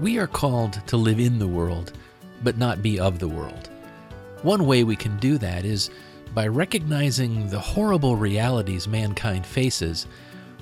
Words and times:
We 0.00 0.18
are 0.18 0.28
called 0.28 0.80
to 0.86 0.96
live 0.96 1.18
in 1.18 1.40
the 1.40 1.48
world, 1.48 1.92
but 2.44 2.56
not 2.56 2.82
be 2.84 3.00
of 3.00 3.18
the 3.18 3.26
world. 3.26 3.68
One 4.42 4.64
way 4.64 4.84
we 4.84 4.94
can 4.94 5.16
do 5.18 5.38
that 5.38 5.64
is 5.64 5.90
by 6.32 6.46
recognizing 6.46 7.48
the 7.48 7.58
horrible 7.58 8.14
realities 8.14 8.86
mankind 8.86 9.44
faces 9.44 10.06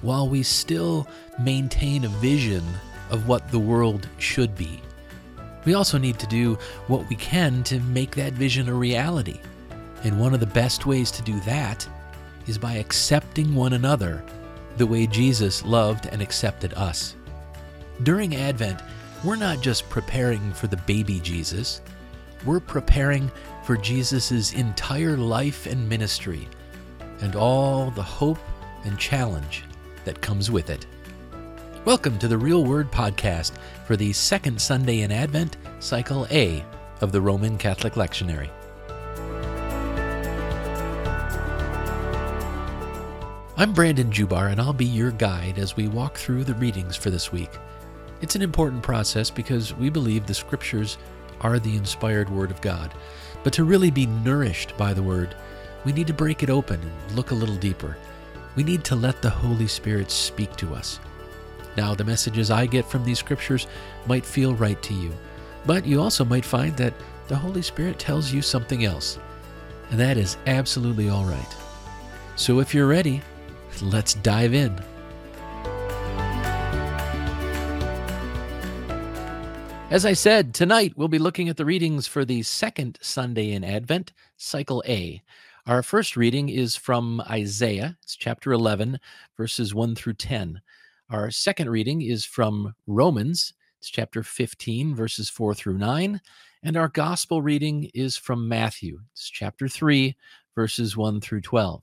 while 0.00 0.26
we 0.26 0.42
still 0.42 1.06
maintain 1.38 2.04
a 2.04 2.08
vision 2.08 2.64
of 3.10 3.28
what 3.28 3.50
the 3.50 3.58
world 3.58 4.08
should 4.16 4.56
be. 4.56 4.80
We 5.66 5.74
also 5.74 5.98
need 5.98 6.18
to 6.20 6.26
do 6.28 6.54
what 6.86 7.06
we 7.10 7.16
can 7.16 7.62
to 7.64 7.78
make 7.80 8.14
that 8.14 8.32
vision 8.32 8.70
a 8.70 8.74
reality. 8.74 9.40
And 10.02 10.18
one 10.18 10.32
of 10.32 10.40
the 10.40 10.46
best 10.46 10.86
ways 10.86 11.10
to 11.10 11.22
do 11.22 11.38
that 11.40 11.86
is 12.46 12.56
by 12.56 12.74
accepting 12.74 13.54
one 13.54 13.74
another 13.74 14.24
the 14.78 14.86
way 14.86 15.06
Jesus 15.06 15.62
loved 15.62 16.06
and 16.06 16.22
accepted 16.22 16.72
us. 16.72 17.16
During 18.02 18.36
Advent, 18.36 18.80
we're 19.24 19.36
not 19.36 19.60
just 19.60 19.88
preparing 19.88 20.52
for 20.52 20.66
the 20.66 20.76
baby 20.78 21.20
Jesus, 21.20 21.80
we're 22.44 22.60
preparing 22.60 23.30
for 23.64 23.76
Jesus' 23.76 24.52
entire 24.52 25.16
life 25.16 25.66
and 25.66 25.88
ministry 25.88 26.46
and 27.20 27.34
all 27.34 27.90
the 27.90 28.02
hope 28.02 28.38
and 28.84 28.98
challenge 28.98 29.64
that 30.04 30.20
comes 30.20 30.50
with 30.50 30.68
it. 30.68 30.86
Welcome 31.86 32.18
to 32.18 32.28
the 32.28 32.36
Real 32.36 32.64
Word 32.64 32.92
Podcast 32.92 33.52
for 33.86 33.96
the 33.96 34.12
second 34.12 34.60
Sunday 34.60 35.00
in 35.00 35.10
Advent, 35.10 35.56
Cycle 35.80 36.26
A 36.30 36.62
of 37.00 37.10
the 37.10 37.20
Roman 37.20 37.56
Catholic 37.56 37.94
Lectionary. 37.94 38.50
I'm 43.56 43.72
Brandon 43.72 44.10
Jubar, 44.10 44.52
and 44.52 44.60
I'll 44.60 44.74
be 44.74 44.84
your 44.84 45.10
guide 45.10 45.58
as 45.58 45.74
we 45.74 45.88
walk 45.88 46.18
through 46.18 46.44
the 46.44 46.54
readings 46.54 46.94
for 46.94 47.08
this 47.08 47.32
week. 47.32 47.50
It's 48.20 48.36
an 48.36 48.42
important 48.42 48.82
process 48.82 49.30
because 49.30 49.74
we 49.74 49.90
believe 49.90 50.26
the 50.26 50.34
Scriptures 50.34 50.98
are 51.40 51.58
the 51.58 51.76
inspired 51.76 52.30
Word 52.30 52.50
of 52.50 52.60
God. 52.60 52.92
But 53.44 53.52
to 53.54 53.64
really 53.64 53.90
be 53.90 54.06
nourished 54.06 54.76
by 54.76 54.92
the 54.92 55.02
Word, 55.02 55.34
we 55.84 55.92
need 55.92 56.06
to 56.06 56.14
break 56.14 56.42
it 56.42 56.50
open 56.50 56.80
and 56.80 57.16
look 57.16 57.30
a 57.30 57.34
little 57.34 57.56
deeper. 57.56 57.96
We 58.56 58.64
need 58.64 58.84
to 58.84 58.96
let 58.96 59.22
the 59.22 59.30
Holy 59.30 59.66
Spirit 59.66 60.10
speak 60.10 60.56
to 60.56 60.74
us. 60.74 60.98
Now, 61.76 61.94
the 61.94 62.04
messages 62.04 62.50
I 62.50 62.66
get 62.66 62.86
from 62.86 63.04
these 63.04 63.18
Scriptures 63.18 63.66
might 64.06 64.24
feel 64.24 64.54
right 64.54 64.82
to 64.82 64.94
you, 64.94 65.12
but 65.66 65.84
you 65.84 66.00
also 66.00 66.24
might 66.24 66.44
find 66.44 66.76
that 66.76 66.94
the 67.28 67.36
Holy 67.36 67.62
Spirit 67.62 67.98
tells 67.98 68.32
you 68.32 68.40
something 68.40 68.84
else. 68.84 69.18
And 69.90 70.00
that 70.00 70.16
is 70.16 70.38
absolutely 70.46 71.08
all 71.08 71.24
right. 71.24 71.56
So 72.36 72.60
if 72.60 72.74
you're 72.74 72.88
ready, 72.88 73.22
Let's 73.82 74.14
dive 74.14 74.54
in. 74.54 74.80
As 79.96 80.04
I 80.04 80.12
said, 80.12 80.52
tonight 80.52 80.92
we'll 80.94 81.08
be 81.08 81.18
looking 81.18 81.48
at 81.48 81.56
the 81.56 81.64
readings 81.64 82.06
for 82.06 82.26
the 82.26 82.42
second 82.42 82.98
Sunday 83.00 83.52
in 83.52 83.64
Advent, 83.64 84.12
Cycle 84.36 84.84
A. 84.86 85.22
Our 85.66 85.82
first 85.82 86.18
reading 86.18 86.50
is 86.50 86.76
from 86.76 87.22
Isaiah, 87.22 87.96
it's 88.02 88.14
chapter 88.14 88.52
11, 88.52 89.00
verses 89.38 89.74
1 89.74 89.94
through 89.94 90.12
10. 90.12 90.60
Our 91.08 91.30
second 91.30 91.70
reading 91.70 92.02
is 92.02 92.26
from 92.26 92.74
Romans, 92.86 93.54
it's 93.78 93.88
chapter 93.88 94.22
15, 94.22 94.94
verses 94.94 95.30
4 95.30 95.54
through 95.54 95.78
9. 95.78 96.20
And 96.62 96.76
our 96.76 96.88
gospel 96.88 97.40
reading 97.40 97.90
is 97.94 98.18
from 98.18 98.46
Matthew, 98.46 98.98
it's 99.12 99.30
chapter 99.30 99.66
3, 99.66 100.14
verses 100.54 100.94
1 100.94 101.22
through 101.22 101.40
12. 101.40 101.82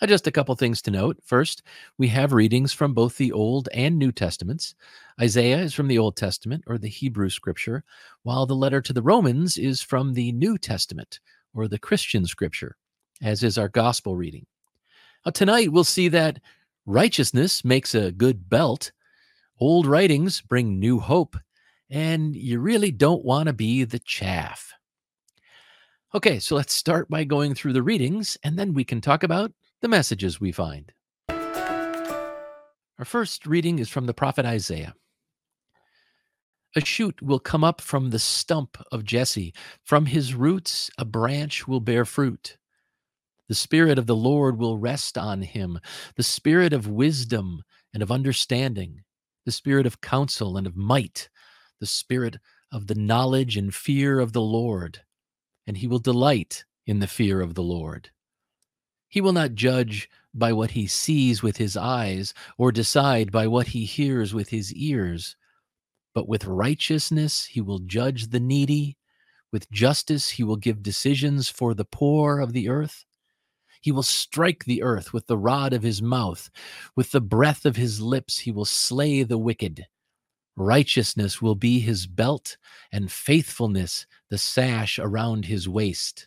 Uh, 0.00 0.06
just 0.06 0.26
a 0.26 0.32
couple 0.32 0.54
things 0.56 0.82
to 0.82 0.90
note. 0.90 1.16
First, 1.24 1.62
we 1.98 2.08
have 2.08 2.32
readings 2.32 2.72
from 2.72 2.94
both 2.94 3.16
the 3.16 3.30
Old 3.30 3.68
and 3.72 3.96
New 3.96 4.10
Testaments. 4.10 4.74
Isaiah 5.20 5.58
is 5.58 5.72
from 5.72 5.86
the 5.86 5.98
Old 5.98 6.16
Testament 6.16 6.64
or 6.66 6.78
the 6.78 6.88
Hebrew 6.88 7.30
scripture, 7.30 7.84
while 8.24 8.44
the 8.44 8.56
letter 8.56 8.80
to 8.80 8.92
the 8.92 9.02
Romans 9.02 9.56
is 9.56 9.82
from 9.82 10.12
the 10.12 10.32
New 10.32 10.58
Testament 10.58 11.20
or 11.54 11.68
the 11.68 11.78
Christian 11.78 12.26
scripture, 12.26 12.76
as 13.22 13.44
is 13.44 13.56
our 13.56 13.68
gospel 13.68 14.16
reading. 14.16 14.46
Now, 15.24 15.30
tonight, 15.30 15.70
we'll 15.70 15.84
see 15.84 16.08
that 16.08 16.40
righteousness 16.86 17.64
makes 17.64 17.94
a 17.94 18.10
good 18.12 18.48
belt, 18.48 18.90
old 19.60 19.86
writings 19.86 20.40
bring 20.40 20.80
new 20.80 20.98
hope, 20.98 21.36
and 21.88 22.34
you 22.34 22.58
really 22.58 22.90
don't 22.90 23.24
want 23.24 23.46
to 23.46 23.52
be 23.52 23.84
the 23.84 24.00
chaff. 24.00 24.72
Okay, 26.14 26.40
so 26.40 26.56
let's 26.56 26.74
start 26.74 27.08
by 27.08 27.22
going 27.22 27.54
through 27.54 27.72
the 27.72 27.82
readings, 27.82 28.36
and 28.42 28.58
then 28.58 28.74
we 28.74 28.84
can 28.84 29.00
talk 29.00 29.22
about 29.22 29.52
the 29.84 29.88
messages 29.88 30.40
we 30.40 30.50
find. 30.50 30.94
Our 31.28 33.04
first 33.04 33.46
reading 33.46 33.78
is 33.78 33.90
from 33.90 34.06
the 34.06 34.14
prophet 34.14 34.46
Isaiah. 34.46 34.94
A 36.74 36.82
shoot 36.82 37.20
will 37.20 37.38
come 37.38 37.62
up 37.62 37.82
from 37.82 38.08
the 38.08 38.18
stump 38.18 38.78
of 38.90 39.04
Jesse. 39.04 39.52
From 39.82 40.06
his 40.06 40.34
roots, 40.34 40.90
a 40.96 41.04
branch 41.04 41.68
will 41.68 41.80
bear 41.80 42.06
fruit. 42.06 42.56
The 43.50 43.54
Spirit 43.54 43.98
of 43.98 44.06
the 44.06 44.16
Lord 44.16 44.56
will 44.56 44.78
rest 44.78 45.18
on 45.18 45.42
him 45.42 45.78
the 46.16 46.22
Spirit 46.22 46.72
of 46.72 46.88
wisdom 46.88 47.62
and 47.92 48.02
of 48.02 48.10
understanding, 48.10 49.02
the 49.44 49.52
Spirit 49.52 49.84
of 49.84 50.00
counsel 50.00 50.56
and 50.56 50.66
of 50.66 50.78
might, 50.78 51.28
the 51.78 51.86
Spirit 51.86 52.38
of 52.72 52.86
the 52.86 52.94
knowledge 52.94 53.58
and 53.58 53.74
fear 53.74 54.18
of 54.18 54.32
the 54.32 54.40
Lord. 54.40 55.02
And 55.66 55.76
he 55.76 55.86
will 55.86 55.98
delight 55.98 56.64
in 56.86 57.00
the 57.00 57.06
fear 57.06 57.42
of 57.42 57.52
the 57.52 57.62
Lord. 57.62 58.08
He 59.14 59.20
will 59.20 59.32
not 59.32 59.54
judge 59.54 60.10
by 60.34 60.52
what 60.52 60.72
he 60.72 60.88
sees 60.88 61.40
with 61.40 61.56
his 61.56 61.76
eyes 61.76 62.34
or 62.58 62.72
decide 62.72 63.30
by 63.30 63.46
what 63.46 63.68
he 63.68 63.84
hears 63.84 64.34
with 64.34 64.48
his 64.48 64.74
ears. 64.74 65.36
But 66.16 66.26
with 66.26 66.46
righteousness 66.46 67.44
he 67.44 67.60
will 67.60 67.78
judge 67.78 68.30
the 68.30 68.40
needy. 68.40 68.96
With 69.52 69.70
justice 69.70 70.30
he 70.30 70.42
will 70.42 70.56
give 70.56 70.82
decisions 70.82 71.48
for 71.48 71.74
the 71.74 71.84
poor 71.84 72.40
of 72.40 72.52
the 72.52 72.68
earth. 72.68 73.04
He 73.80 73.92
will 73.92 74.02
strike 74.02 74.64
the 74.64 74.82
earth 74.82 75.12
with 75.12 75.28
the 75.28 75.38
rod 75.38 75.72
of 75.72 75.84
his 75.84 76.02
mouth. 76.02 76.50
With 76.96 77.12
the 77.12 77.20
breath 77.20 77.64
of 77.64 77.76
his 77.76 78.00
lips 78.00 78.40
he 78.40 78.50
will 78.50 78.64
slay 78.64 79.22
the 79.22 79.38
wicked. 79.38 79.86
Righteousness 80.56 81.40
will 81.40 81.54
be 81.54 81.78
his 81.78 82.08
belt, 82.08 82.56
and 82.90 83.12
faithfulness 83.12 84.06
the 84.28 84.38
sash 84.38 84.98
around 84.98 85.44
his 85.44 85.68
waist. 85.68 86.26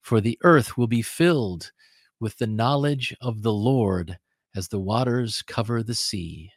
for 0.00 0.20
the 0.20 0.38
earth 0.42 0.76
will 0.76 0.86
be 0.86 1.02
filled 1.02 1.72
with 2.18 2.38
the 2.38 2.46
knowledge 2.46 3.16
of 3.20 3.42
the 3.42 3.52
Lord 3.52 4.18
as 4.54 4.68
the 4.68 4.80
waters 4.80 5.42
cover 5.42 5.82
the 5.82 5.94
sea. 5.94 6.52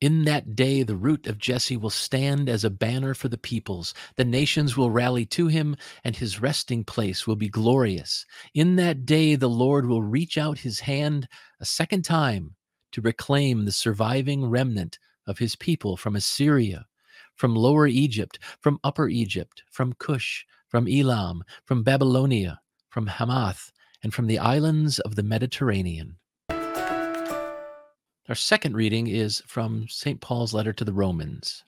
In 0.00 0.24
that 0.26 0.54
day, 0.54 0.84
the 0.84 0.94
root 0.94 1.26
of 1.26 1.38
Jesse 1.38 1.76
will 1.76 1.90
stand 1.90 2.48
as 2.48 2.62
a 2.62 2.70
banner 2.70 3.14
for 3.14 3.28
the 3.28 3.36
peoples. 3.36 3.94
The 4.14 4.24
nations 4.24 4.76
will 4.76 4.92
rally 4.92 5.26
to 5.26 5.48
him, 5.48 5.74
and 6.04 6.14
his 6.14 6.40
resting 6.40 6.84
place 6.84 7.26
will 7.26 7.34
be 7.34 7.48
glorious. 7.48 8.24
In 8.54 8.76
that 8.76 9.06
day, 9.06 9.34
the 9.34 9.48
Lord 9.48 9.86
will 9.86 10.02
reach 10.02 10.38
out 10.38 10.58
his 10.58 10.78
hand 10.78 11.26
a 11.60 11.64
second 11.64 12.04
time 12.04 12.54
to 12.92 13.00
reclaim 13.00 13.64
the 13.64 13.72
surviving 13.72 14.46
remnant 14.46 15.00
of 15.26 15.38
his 15.38 15.56
people 15.56 15.96
from 15.96 16.14
Assyria, 16.14 16.86
from 17.34 17.56
Lower 17.56 17.88
Egypt, 17.88 18.38
from 18.60 18.78
Upper 18.84 19.08
Egypt, 19.08 19.64
from 19.68 19.94
Cush, 19.94 20.46
from 20.68 20.86
Elam, 20.86 21.42
from 21.64 21.82
Babylonia, 21.82 22.60
from 22.98 23.06
Hamath, 23.06 23.70
and 24.02 24.12
from 24.12 24.26
the 24.26 24.40
islands 24.40 24.98
of 24.98 25.14
the 25.14 25.22
Mediterranean. 25.22 26.16
Our 26.50 28.34
second 28.34 28.74
reading 28.74 29.06
is 29.06 29.40
from 29.46 29.86
St. 29.88 30.20
Paul's 30.20 30.52
letter 30.52 30.72
to 30.72 30.84
the 30.84 30.92
Romans. 30.92 31.62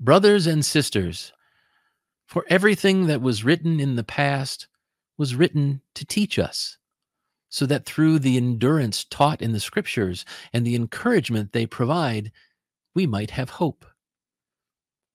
Brothers 0.00 0.48
and 0.48 0.64
sisters, 0.64 1.32
for 2.26 2.44
everything 2.48 3.06
that 3.06 3.22
was 3.22 3.44
written 3.44 3.78
in 3.78 3.94
the 3.94 4.02
past 4.02 4.66
was 5.16 5.36
written 5.36 5.80
to 5.94 6.04
teach 6.04 6.40
us, 6.40 6.76
so 7.48 7.64
that 7.66 7.86
through 7.86 8.18
the 8.18 8.36
endurance 8.36 9.04
taught 9.04 9.40
in 9.40 9.52
the 9.52 9.60
Scriptures 9.60 10.24
and 10.52 10.66
the 10.66 10.74
encouragement 10.74 11.52
they 11.52 11.66
provide, 11.66 12.32
we 12.96 13.06
might 13.06 13.30
have 13.30 13.50
hope. 13.50 13.86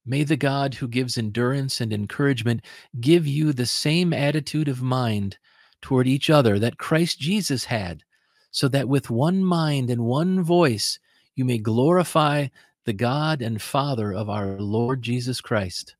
May 0.06 0.24
the 0.24 0.38
God 0.38 0.76
who 0.76 0.88
gives 0.88 1.18
endurance 1.18 1.82
and 1.82 1.92
encouragement 1.92 2.62
give 3.00 3.26
you 3.26 3.54
the 3.54 3.66
same 3.66 4.14
attitude 4.14 4.68
of 4.68 4.82
mind 4.82 5.38
toward 5.82 6.08
each 6.08 6.30
other 6.30 6.60
that 6.60 6.78
Christ 6.78 7.20
Jesus 7.20 7.66
had, 7.66 8.04
so 8.52 8.68
that 8.68 8.88
with 8.88 9.10
one 9.10 9.44
mind 9.44 9.90
and 9.90 10.06
one 10.06 10.44
voice 10.44 11.00
you 11.36 11.44
may 11.44 11.58
glorify 11.58 12.48
the 12.86 12.94
God 12.94 13.42
and 13.42 13.62
Father 13.62 14.14
of 14.14 14.30
our 14.30 14.60
Lord 14.60 15.02
Jesus 15.02 15.42
Christ. 15.42 15.96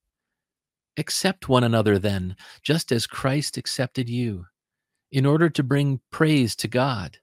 Accept 0.98 1.50
one 1.50 1.64
another 1.64 2.00
then, 2.00 2.36
just 2.62 2.92
as 2.92 3.08
Christ 3.08 3.58
accepted 3.58 4.08
you, 4.08 4.46
in 5.12 5.26
order 5.26 5.50
to 5.50 5.64
bring 5.64 6.00
praise 6.12 6.56
to 6.58 6.68
God. 6.68 7.18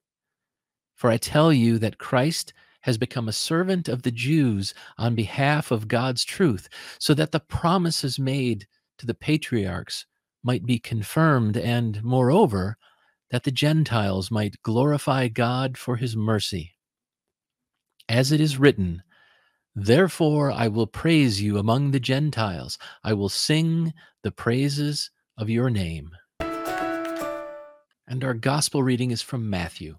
For 0.94 1.11
I 1.11 1.17
tell 1.17 1.52
you 1.52 1.79
that 1.79 1.99
Christ 1.99 2.52
has 2.82 2.99
become 2.99 3.29
a 3.29 3.32
servant 3.32 3.88
of 3.88 4.02
the 4.02 4.11
Jews 4.11 4.75
on 4.99 5.14
behalf 5.14 5.70
of 5.70 5.88
God's 5.88 6.25
truth, 6.25 6.69
so 6.99 7.14
that 7.14 7.32
the 7.32 7.40
promises 7.40 8.19
made 8.19 8.67
to 8.99 9.06
the 9.06 9.14
patriarchs 9.14 10.06
might 10.44 10.67
be 10.67 10.79
confirmed, 10.79 11.56
and, 11.56 12.02
moreover, 12.02 12.76
that 13.31 13.44
the 13.44 13.50
Gentiles 13.50 14.31
might 14.31 14.61
glorify 14.62 15.29
God 15.29 15.79
for 15.79 15.96
his 15.96 16.17
mercy. 16.17 16.75
As 18.08 18.31
it 18.31 18.40
is 18.40 18.58
written, 18.58 19.02
Therefore 19.75 20.52
I 20.52 20.69
will 20.69 20.87
praise 20.87 21.40
you 21.40 21.56
among 21.56 21.93
the 21.93 22.00
Gentiles, 22.00 22.79
I 23.02 23.14
will 23.14 23.31
sing 23.31 23.94
the 24.23 24.32
praises 24.32 25.11
of 25.38 25.49
your 25.49 25.70
name. 25.70 26.11
And 26.40 28.23
our 28.23 28.34
gospel 28.34 28.82
reading 28.82 29.11
is 29.12 29.23
from 29.23 29.49
Matthew. 29.49 29.96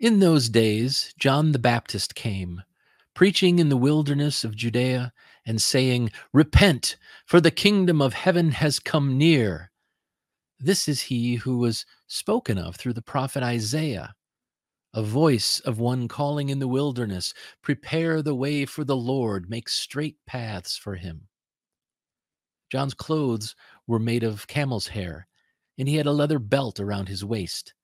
In 0.00 0.20
those 0.20 0.48
days, 0.48 1.12
John 1.18 1.50
the 1.50 1.58
Baptist 1.58 2.14
came, 2.14 2.62
preaching 3.14 3.58
in 3.58 3.68
the 3.68 3.76
wilderness 3.76 4.44
of 4.44 4.54
Judea 4.54 5.12
and 5.44 5.60
saying, 5.60 6.12
Repent, 6.32 6.96
for 7.26 7.40
the 7.40 7.50
kingdom 7.50 8.00
of 8.00 8.12
heaven 8.12 8.52
has 8.52 8.78
come 8.78 9.18
near. 9.18 9.72
This 10.60 10.86
is 10.86 11.02
he 11.02 11.34
who 11.34 11.58
was 11.58 11.84
spoken 12.06 12.58
of 12.58 12.76
through 12.76 12.92
the 12.92 13.02
prophet 13.02 13.42
Isaiah, 13.42 14.14
a 14.94 15.02
voice 15.02 15.58
of 15.60 15.80
one 15.80 16.06
calling 16.06 16.48
in 16.48 16.60
the 16.60 16.68
wilderness, 16.68 17.34
Prepare 17.60 18.22
the 18.22 18.36
way 18.36 18.66
for 18.66 18.84
the 18.84 18.96
Lord, 18.96 19.50
make 19.50 19.68
straight 19.68 20.18
paths 20.28 20.76
for 20.76 20.94
him. 20.94 21.26
John's 22.70 22.94
clothes 22.94 23.56
were 23.88 23.98
made 23.98 24.22
of 24.22 24.46
camel's 24.46 24.86
hair, 24.86 25.26
and 25.76 25.88
he 25.88 25.96
had 25.96 26.06
a 26.06 26.12
leather 26.12 26.38
belt 26.38 26.78
around 26.78 27.08
his 27.08 27.24
waist 27.24 27.74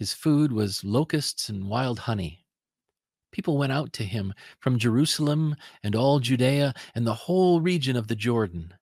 his 0.00 0.14
food 0.14 0.50
was 0.50 0.82
locusts 0.82 1.50
and 1.50 1.68
wild 1.68 1.98
honey. 2.00 2.46
People 3.32 3.58
went 3.58 3.70
out 3.70 3.92
to 3.92 4.02
him 4.02 4.32
from 4.58 4.78
Jerusalem 4.78 5.56
and 5.82 5.94
all 5.94 6.20
Judea 6.20 6.72
and 6.94 7.06
the 7.06 7.12
whole 7.12 7.60
region 7.60 7.96
of 7.96 8.08
the 8.08 8.16
Jordan. 8.16 8.72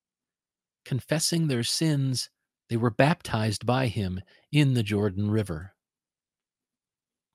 Confessing 0.84 1.48
their 1.48 1.64
sins, 1.64 2.30
they 2.70 2.76
were 2.76 2.88
baptized 2.88 3.66
by 3.66 3.88
him 3.88 4.20
in 4.52 4.74
the 4.74 4.84
Jordan 4.84 5.28
River. 5.28 5.72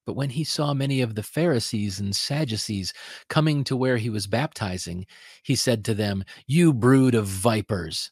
But 0.06 0.16
when 0.16 0.30
he 0.30 0.46
saw 0.46 0.74
many 0.74 1.02
of 1.02 1.16
the 1.16 1.22
Pharisees 1.22 2.00
and 2.00 2.16
Sadducees 2.16 2.94
coming 3.28 3.66
to 3.66 3.76
where 3.76 3.98
he 3.98 4.10
was 4.10 4.28
baptizing, 4.28 5.06
he 5.44 5.58
said 5.58 5.84
to 5.84 5.94
them, 5.94 6.24
You 6.48 6.72
brood 6.72 7.16
of 7.16 7.26
vipers, 7.26 8.12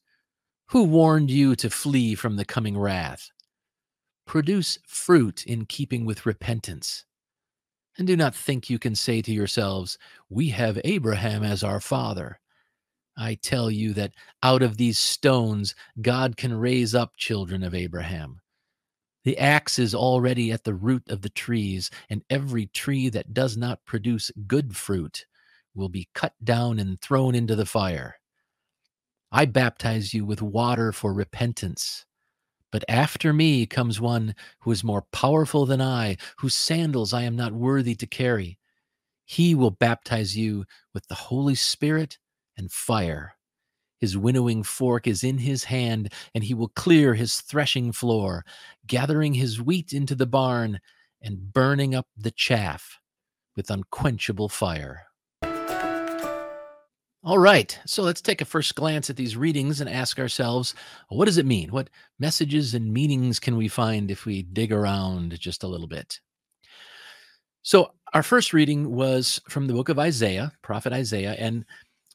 who 0.71 0.83
warned 0.83 1.31
you 1.31 1.55
to 1.55 1.69
flee 1.69 2.13
from 2.13 2.35
the 2.35 2.45
coming 2.45 2.77
wrath? 2.77 3.29
Produce 4.25 4.77
fruit 4.87 5.45
in 5.45 5.65
keeping 5.65 6.05
with 6.05 6.25
repentance. 6.25 7.05
And 7.97 8.07
do 8.07 8.15
not 8.15 8.35
think 8.35 8.69
you 8.69 8.79
can 8.79 8.95
say 8.95 9.21
to 9.21 9.31
yourselves, 9.31 9.97
We 10.29 10.49
have 10.49 10.79
Abraham 10.83 11.43
as 11.43 11.63
our 11.63 11.79
father. 11.79 12.39
I 13.17 13.35
tell 13.35 13.69
you 13.69 13.93
that 13.93 14.13
out 14.41 14.61
of 14.61 14.77
these 14.77 14.97
stones 14.97 15.75
God 16.01 16.37
can 16.37 16.53
raise 16.53 16.95
up 16.95 17.17
children 17.17 17.63
of 17.63 17.75
Abraham. 17.75 18.39
The 19.23 19.37
axe 19.37 19.77
is 19.77 19.93
already 19.93 20.51
at 20.51 20.63
the 20.63 20.73
root 20.73 21.03
of 21.09 21.21
the 21.21 21.29
trees, 21.29 21.91
and 22.09 22.23
every 22.29 22.67
tree 22.67 23.09
that 23.09 23.33
does 23.33 23.57
not 23.57 23.85
produce 23.85 24.31
good 24.47 24.75
fruit 24.75 25.25
will 25.75 25.89
be 25.89 26.09
cut 26.15 26.33
down 26.43 26.79
and 26.79 26.99
thrown 26.99 27.35
into 27.35 27.55
the 27.55 27.65
fire. 27.65 28.15
I 29.31 29.45
baptize 29.45 30.13
you 30.13 30.25
with 30.25 30.41
water 30.41 30.91
for 30.91 31.13
repentance 31.13 32.05
but 32.71 32.85
after 32.87 33.33
me 33.33 33.65
comes 33.65 33.99
one 33.99 34.35
who 34.59 34.71
is 34.71 34.83
more 34.83 35.03
powerful 35.11 35.65
than 35.65 35.81
I, 35.81 36.17
whose 36.37 36.55
sandals 36.55 37.13
I 37.13 37.23
am 37.23 37.35
not 37.35 37.51
worthy 37.51 37.95
to 37.95 38.07
carry. 38.07 38.57
He 39.25 39.53
will 39.55 39.71
baptize 39.71 40.37
you 40.37 40.65
with 40.93 41.07
the 41.07 41.15
Holy 41.15 41.55
Spirit 41.55 42.17
and 42.57 42.71
fire. 42.71 43.35
His 43.99 44.17
winnowing 44.17 44.63
fork 44.63 45.05
is 45.05 45.23
in 45.23 45.37
his 45.37 45.65
hand, 45.65 46.11
and 46.33 46.43
he 46.43 46.53
will 46.53 46.69
clear 46.69 47.13
his 47.13 47.41
threshing 47.41 47.91
floor, 47.91 48.43
gathering 48.87 49.35
his 49.35 49.61
wheat 49.61 49.93
into 49.93 50.15
the 50.15 50.25
barn 50.25 50.79
and 51.21 51.53
burning 51.53 51.93
up 51.93 52.07
the 52.17 52.31
chaff 52.31 52.99
with 53.55 53.69
unquenchable 53.69 54.49
fire. 54.49 55.03
All 57.23 57.37
right, 57.37 57.77
so 57.85 58.01
let's 58.01 58.19
take 58.19 58.41
a 58.41 58.45
first 58.45 58.73
glance 58.73 59.11
at 59.11 59.15
these 59.15 59.37
readings 59.37 59.79
and 59.79 59.87
ask 59.87 60.17
ourselves 60.17 60.73
what 61.09 61.25
does 61.25 61.37
it 61.37 61.45
mean? 61.45 61.69
What 61.69 61.91
messages 62.17 62.73
and 62.73 62.91
meanings 62.91 63.39
can 63.39 63.57
we 63.57 63.67
find 63.67 64.09
if 64.09 64.25
we 64.25 64.41
dig 64.41 64.71
around 64.71 65.39
just 65.39 65.61
a 65.61 65.67
little 65.67 65.87
bit? 65.87 66.19
So, 67.61 67.93
our 68.15 68.23
first 68.23 68.53
reading 68.53 68.91
was 68.91 69.39
from 69.47 69.67
the 69.67 69.73
book 69.73 69.89
of 69.89 69.99
Isaiah, 69.99 70.51
prophet 70.63 70.93
Isaiah, 70.93 71.35
and 71.37 71.63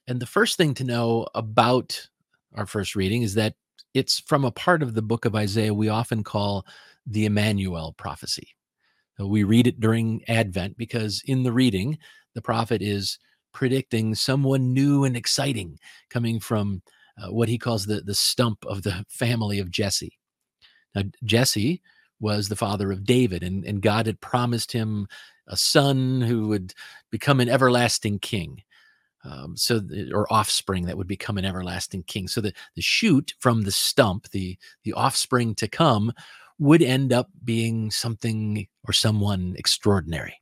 and 0.08 0.18
the 0.18 0.26
first 0.26 0.56
thing 0.56 0.74
to 0.74 0.84
know 0.84 1.28
about 1.36 2.08
our 2.56 2.66
first 2.66 2.96
reading 2.96 3.22
is 3.22 3.34
that 3.34 3.54
it's 3.94 4.18
from 4.18 4.44
a 4.44 4.50
part 4.50 4.82
of 4.82 4.94
the 4.94 5.02
book 5.02 5.24
of 5.24 5.36
Isaiah 5.36 5.72
we 5.72 5.88
often 5.88 6.24
call 6.24 6.66
the 7.06 7.26
Emmanuel 7.26 7.94
prophecy. 7.96 8.48
We 9.20 9.44
read 9.44 9.68
it 9.68 9.78
during 9.78 10.24
Advent 10.28 10.76
because 10.76 11.22
in 11.26 11.44
the 11.44 11.52
reading, 11.52 11.98
the 12.34 12.42
prophet 12.42 12.82
is 12.82 13.18
predicting 13.56 14.14
someone 14.14 14.74
new 14.74 15.04
and 15.04 15.16
exciting 15.16 15.78
coming 16.10 16.38
from 16.38 16.82
uh, 17.18 17.32
what 17.32 17.48
he 17.48 17.56
calls 17.56 17.86
the, 17.86 18.02
the 18.02 18.14
stump 18.14 18.62
of 18.66 18.82
the 18.82 19.02
family 19.08 19.58
of 19.58 19.70
Jesse. 19.70 20.18
Now, 20.94 21.04
Jesse 21.24 21.80
was 22.20 22.50
the 22.50 22.56
father 22.56 22.92
of 22.92 23.04
David, 23.04 23.42
and, 23.42 23.64
and 23.64 23.80
God 23.80 24.04
had 24.04 24.20
promised 24.20 24.72
him 24.72 25.06
a 25.48 25.56
son 25.56 26.20
who 26.20 26.48
would 26.48 26.74
become 27.10 27.40
an 27.40 27.48
everlasting 27.48 28.18
king. 28.18 28.62
Um, 29.24 29.56
so 29.56 29.80
or 30.12 30.30
offspring 30.30 30.84
that 30.84 30.98
would 30.98 31.08
become 31.08 31.36
an 31.36 31.44
everlasting 31.44 32.04
king 32.04 32.28
so 32.28 32.40
the, 32.40 32.52
the 32.76 32.82
shoot 32.82 33.34
from 33.40 33.62
the 33.62 33.72
stump 33.72 34.30
the 34.30 34.56
the 34.84 34.92
offspring 34.92 35.56
to 35.56 35.66
come 35.66 36.12
would 36.60 36.80
end 36.80 37.12
up 37.12 37.28
being 37.42 37.90
something 37.90 38.68
or 38.86 38.92
someone 38.92 39.56
extraordinary 39.58 40.36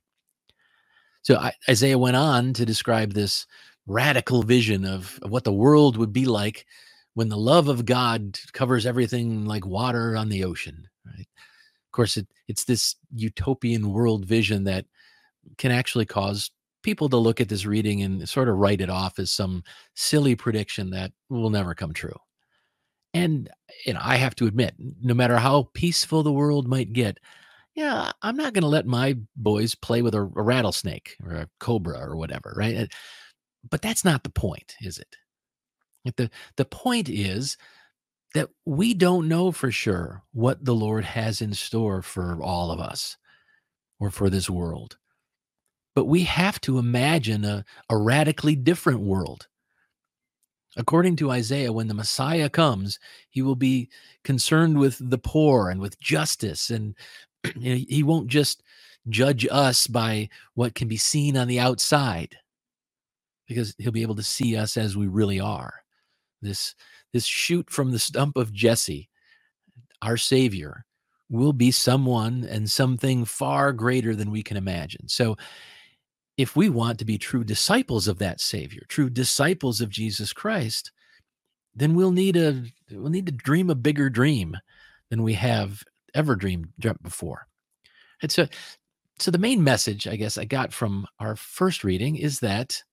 so 1.25 1.41
Isaiah 1.67 1.97
went 1.97 2.15
on 2.15 2.53
to 2.53 2.67
describe 2.67 3.13
this 3.13 3.47
radical 3.87 4.43
vision 4.43 4.85
of, 4.85 5.17
of 5.23 5.31
what 5.31 5.43
the 5.43 5.51
world 5.51 5.97
would 5.97 6.13
be 6.13 6.25
like 6.25 6.67
when 7.15 7.29
the 7.29 7.37
love 7.37 7.67
of 7.67 7.83
God 7.83 8.39
covers 8.53 8.85
everything 8.85 9.43
like 9.45 9.65
water 9.65 10.15
on 10.15 10.29
the 10.29 10.43
ocean. 10.43 10.87
Right? 11.03 11.25
Of 11.25 11.91
course, 11.91 12.17
it, 12.17 12.27
it's 12.47 12.65
this 12.65 12.95
utopian 13.11 13.91
world 13.91 14.23
vision 14.25 14.65
that 14.65 14.85
can 15.57 15.71
actually 15.71 16.05
cause 16.05 16.51
people 16.83 17.09
to 17.09 17.17
look 17.17 17.41
at 17.41 17.49
this 17.49 17.65
reading 17.65 18.03
and 18.03 18.29
sort 18.29 18.47
of 18.47 18.57
write 18.57 18.79
it 18.79 18.91
off 18.91 19.17
as 19.17 19.31
some 19.31 19.63
silly 19.95 20.35
prediction 20.35 20.91
that 20.91 21.11
will 21.29 21.49
never 21.49 21.73
come 21.73 21.91
true. 21.91 22.19
And 23.15 23.49
you 23.83 23.93
know, 23.93 24.01
I 24.03 24.17
have 24.17 24.35
to 24.35 24.45
admit, 24.45 24.75
no 24.77 25.15
matter 25.15 25.37
how 25.37 25.69
peaceful 25.73 26.21
the 26.21 26.31
world 26.31 26.67
might 26.67 26.93
get, 26.93 27.17
yeah, 27.75 28.11
I'm 28.21 28.37
not 28.37 28.53
going 28.53 28.63
to 28.63 28.67
let 28.67 28.85
my 28.85 29.17
boys 29.35 29.75
play 29.75 30.01
with 30.01 30.15
a, 30.15 30.21
a, 30.21 30.41
rattlesnake 30.41 31.17
or 31.23 31.33
a 31.33 31.49
cobra 31.59 31.99
or 31.99 32.15
whatever, 32.15 32.53
right? 32.57 32.75
Eh, 32.75 32.87
but 33.69 33.81
that's 33.81 34.05
not 34.05 34.23
the 34.23 34.29
point, 34.29 34.75
is 34.81 34.97
it? 34.97 35.15
The, 36.15 36.29
the 36.55 36.65
point 36.65 37.09
is 37.09 37.57
that 38.33 38.49
we 38.65 38.93
don't 38.93 39.27
know 39.27 39.51
for 39.51 39.71
sure 39.71 40.23
what 40.33 40.63
the 40.63 40.75
Lord 40.75 41.03
has 41.03 41.41
in 41.41 41.53
store 41.53 42.01
for 42.01 42.41
all 42.41 42.71
of 42.71 42.79
us 42.79 43.17
or 43.99 44.09
for 44.09 44.29
this 44.29 44.49
world. 44.49 44.97
But 45.95 46.05
we 46.05 46.23
have 46.23 46.61
to 46.61 46.77
imagine 46.77 47.43
a, 47.43 47.65
a 47.89 47.97
radically 47.97 48.55
different 48.55 48.99
world. 49.01 49.47
According 50.77 51.15
to 51.17 51.31
Isaiah, 51.31 51.71
when 51.71 51.87
the 51.87 51.93
Messiah 51.93 52.49
comes, 52.49 52.99
he 53.29 53.41
will 53.41 53.55
be 53.55 53.89
concerned 54.25 54.77
with 54.77 54.97
the 54.99 55.17
poor 55.17 55.69
and 55.69 55.79
with 55.79 55.99
justice 56.01 56.69
and 56.69 56.95
you 57.55 57.75
know, 57.75 57.85
he 57.87 58.03
won't 58.03 58.27
just 58.27 58.63
judge 59.09 59.47
us 59.51 59.87
by 59.87 60.29
what 60.53 60.75
can 60.75 60.87
be 60.87 60.97
seen 60.97 61.37
on 61.37 61.47
the 61.47 61.59
outside 61.59 62.37
because 63.47 63.75
he'll 63.77 63.91
be 63.91 64.01
able 64.01 64.15
to 64.15 64.23
see 64.23 64.55
us 64.57 64.77
as 64.77 64.97
we 64.97 65.07
really 65.07 65.39
are. 65.39 65.73
This 66.41 66.75
this 67.13 67.25
shoot 67.25 67.69
from 67.69 67.91
the 67.91 67.99
stump 67.99 68.35
of 68.35 68.51
jesse 68.51 69.09
our 70.01 70.17
savior 70.17 70.85
will 71.29 71.53
be 71.53 71.71
someone 71.71 72.45
and 72.49 72.69
something 72.69 73.25
far 73.25 73.71
greater 73.73 74.13
than 74.13 74.29
we 74.29 74.43
can 74.43 74.57
imagine. 74.57 75.07
So 75.07 75.37
if 76.37 76.55
we 76.55 76.69
want 76.69 76.99
to 76.99 77.05
be 77.05 77.17
true 77.17 77.43
disciples 77.43 78.07
of 78.07 78.19
that 78.19 78.39
savior 78.39 78.83
true 78.87 79.09
disciples 79.09 79.81
of 79.81 79.89
jesus 79.89 80.33
christ 80.33 80.91
then 81.75 81.95
we'll 81.95 82.11
need 82.11 82.35
a 82.35 82.63
we'll 82.91 83.09
need 83.09 83.25
to 83.25 83.31
dream 83.31 83.69
a 83.69 83.75
bigger 83.75 84.09
dream 84.09 84.57
than 85.09 85.23
we 85.23 85.33
have 85.33 85.83
ever 86.15 86.35
dreamed 86.35 86.69
dreamt 86.79 87.03
before. 87.03 87.47
And 88.21 88.31
so 88.31 88.47
So, 89.19 89.31
the 89.31 89.37
main 89.39 89.63
message 89.63 90.07
I 90.07 90.15
guess 90.17 90.37
I 90.37 90.45
got 90.45 90.73
from 90.73 91.07
our 91.19 91.35
first 91.35 91.83
reading 91.83 92.15
is 92.17 92.39
that 92.41 92.83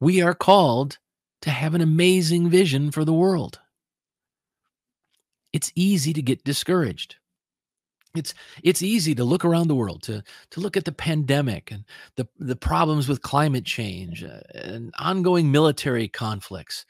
we 0.00 0.20
are 0.20 0.34
called 0.34 0.98
to 1.40 1.50
have 1.50 1.74
an 1.74 1.80
amazing 1.80 2.50
vision 2.50 2.90
for 2.90 3.04
the 3.06 3.12
world. 3.14 3.58
It's 5.52 5.72
easy 5.74 6.12
to 6.12 6.22
get 6.22 6.44
discouraged. 6.44 7.16
It's 8.14 8.34
it's 8.62 8.82
easy 8.82 9.14
to 9.14 9.24
look 9.24 9.44
around 9.44 9.68
the 9.68 9.74
world 9.74 10.02
to 10.04 10.22
to 10.50 10.60
look 10.60 10.76
at 10.76 10.84
the 10.84 10.92
pandemic 10.92 11.70
and 11.70 11.84
the 12.16 12.28
the 12.38 12.56
problems 12.56 13.08
with 13.08 13.22
climate 13.22 13.64
change 13.64 14.22
uh, 14.22 14.40
and 14.54 14.92
ongoing 14.98 15.50
military 15.50 16.08
conflicts, 16.08 16.84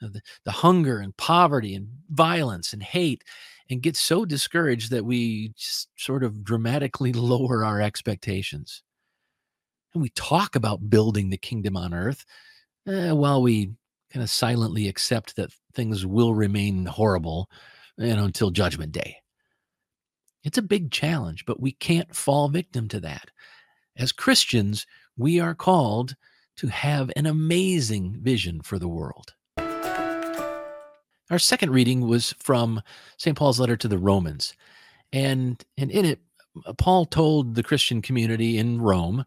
the, 0.00 0.20
the 0.44 0.52
hunger 0.52 0.98
and 0.98 1.16
poverty 1.16 1.74
and 1.74 1.88
violence 2.10 2.74
and 2.74 2.82
hate, 2.82 3.24
and 3.70 3.82
get 3.82 3.96
so 3.96 4.24
discouraged 4.24 4.90
that 4.90 5.04
we 5.04 5.48
just 5.56 5.88
sort 5.96 6.22
of 6.22 6.44
dramatically 6.44 7.12
lower 7.14 7.64
our 7.64 7.80
expectations. 7.80 8.82
And 9.94 10.02
we 10.02 10.10
talk 10.10 10.56
about 10.56 10.90
building 10.90 11.30
the 11.30 11.38
kingdom 11.38 11.76
on 11.76 11.94
earth, 11.94 12.24
uh, 12.86 13.14
while 13.14 13.42
we 13.42 13.72
kind 14.12 14.22
of 14.22 14.30
silently 14.30 14.88
accept 14.88 15.36
that 15.36 15.50
things 15.74 16.06
will 16.06 16.34
remain 16.34 16.86
horrible, 16.86 17.50
you 17.98 18.14
know, 18.14 18.24
until 18.24 18.50
Judgment 18.50 18.92
Day. 18.92 19.16
It's 20.44 20.58
a 20.58 20.62
big 20.62 20.90
challenge, 20.92 21.44
but 21.44 21.60
we 21.60 21.72
can't 21.72 22.14
fall 22.14 22.48
victim 22.48 22.88
to 22.88 23.00
that. 23.00 23.30
As 23.96 24.12
Christians, 24.12 24.86
we 25.16 25.40
are 25.40 25.54
called 25.54 26.14
to 26.58 26.68
have 26.68 27.10
an 27.16 27.26
amazing 27.26 28.18
vision 28.20 28.60
for 28.62 28.78
the 28.78 28.88
world. 28.88 29.34
Our 31.30 31.38
second 31.38 31.70
reading 31.70 32.06
was 32.06 32.34
from 32.38 32.82
St. 33.16 33.36
Paul's 33.36 33.58
letter 33.58 33.76
to 33.76 33.88
the 33.88 33.98
Romans. 33.98 34.54
And, 35.12 35.62
and 35.76 35.90
in 35.90 36.04
it, 36.04 36.20
Paul 36.78 37.04
told 37.04 37.54
the 37.54 37.62
Christian 37.62 38.00
community 38.00 38.58
in 38.58 38.80
Rome 38.80 39.24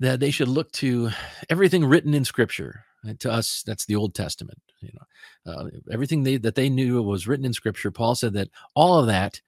that 0.00 0.20
they 0.20 0.30
should 0.30 0.48
look 0.48 0.70
to 0.72 1.10
everything 1.50 1.84
written 1.84 2.14
in 2.14 2.24
Scripture. 2.24 2.84
And 3.02 3.18
to 3.20 3.30
us, 3.30 3.62
that's 3.66 3.84
the 3.84 3.96
Old 3.96 4.14
Testament. 4.14 4.60
You 4.80 4.90
know, 4.94 5.52
uh, 5.52 5.70
everything 5.90 6.22
they, 6.22 6.36
that 6.38 6.54
they 6.54 6.68
knew 6.70 7.02
was 7.02 7.26
written 7.26 7.46
in 7.46 7.52
Scripture. 7.52 7.90
Paul 7.90 8.14
said 8.14 8.32
that 8.34 8.48
all 8.74 8.98
of 8.98 9.06
that 9.06 9.40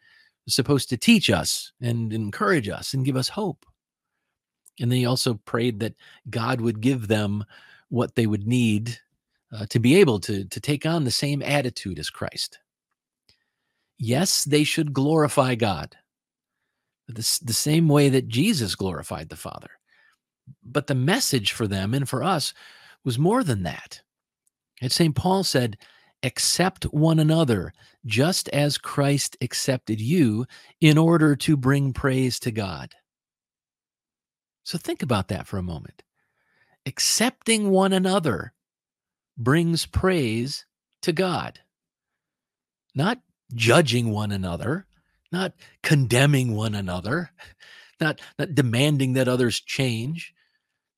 was 0.45 0.55
supposed 0.55 0.89
to 0.91 0.97
teach 0.97 1.31
us 1.31 1.73
and 1.81 2.13
encourage 2.13 2.69
us 2.69 2.95
and 2.95 3.05
give 3.05 3.17
us 3.17 3.29
hope. 3.29 3.65
And 4.81 4.91
then 4.91 4.99
he 4.99 5.07
also 5.07 5.35
prayed 5.35 5.81
that 5.81 5.95
God 6.29 6.61
would 6.61 6.81
give 6.81 7.07
them 7.07 7.45
what 7.89 8.15
they 8.15 8.27
would 8.27 8.47
need 8.47 8.99
uh, 9.53 9.67
to 9.71 9.79
be 9.79 9.97
able 9.97 10.21
to, 10.21 10.45
to 10.45 10.61
take 10.61 10.87
on 10.87 11.05
the 11.05 11.11
same 11.11 11.43
attitude 11.43 11.99
as 11.99 12.11
Christ. 12.11 12.59
Yes, 13.99 14.45
they 14.45 14.65
should 14.65 14.93
glorify 14.93 15.55
God 15.55 15.97
the, 17.15 17.41
the 17.43 17.53
same 17.53 17.89
way 17.89 18.09
that 18.09 18.29
Jesus 18.29 18.75
glorified 18.75 19.29
the 19.29 19.37
Father. 19.37 19.71
But 20.65 20.87
the 20.87 20.95
message 20.95 21.53
for 21.53 21.67
them 21.67 21.95
and 21.95 22.09
for 22.09 22.23
us 22.23 22.55
was 23.05 23.19
more 23.19 23.45
than 23.45 23.63
that. 23.65 24.03
And 24.81 24.91
St. 24.91 25.15
Paul 25.15 25.45
said, 25.45 25.77
accept 26.23 26.85
one 26.85 27.19
another 27.19 27.73
just 28.07 28.49
as 28.51 28.79
Christ 28.79 29.37
accepted 29.41 30.01
you 30.01 30.47
in 30.81 30.99
order 30.99 31.37
to 31.37 31.57
bring 31.57 31.93
praise 31.93 32.39
to 32.41 32.51
God. 32.51 32.95
So 34.65 34.79
think 34.79 35.03
about 35.03 35.29
that 35.29 35.47
for 35.47 35.59
a 35.59 35.63
moment. 35.63 36.03
Accepting 36.87 37.71
one 37.71 37.93
another 37.93 38.53
brings 39.41 39.87
praise 39.87 40.67
to 41.03 41.13
God. 41.13 41.59
Not 42.95 43.21
judging 43.55 44.11
one 44.11 44.31
another, 44.31 44.87
not 45.33 45.55
condemning 45.83 46.55
one 46.55 46.75
another, 46.75 47.33
not, 48.01 48.21
not 48.39 48.55
demanding 48.55 49.15
that 49.15 49.29
others 49.29 49.61
change, 49.61 50.35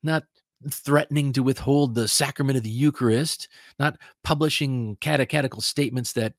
not 0.03 0.25
threatening 0.69 1.33
to 1.33 1.43
withhold 1.43 1.95
the 1.95 2.07
sacrament 2.07 2.57
of 2.57 2.63
the 2.63 2.69
Eucharist, 2.69 3.47
not 3.79 3.97
publishing 4.23 4.97
catechetical 5.01 5.61
statements 5.61 6.13
that 6.13 6.33